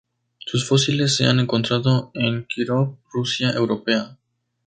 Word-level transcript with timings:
Sus 0.39 0.67
fósiles 0.67 1.15
se 1.15 1.27
han 1.27 1.39
encontrado 1.41 2.09
en 2.15 2.45
Kírov, 2.45 2.97
Rusia 3.13 3.51
europea. 3.51 4.17